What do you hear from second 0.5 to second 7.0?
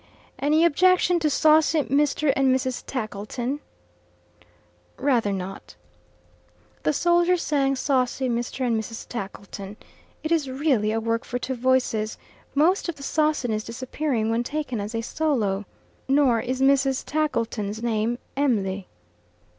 objection to 'Saucy Mr. and Mrs. Tackleton'?" "Rather not." The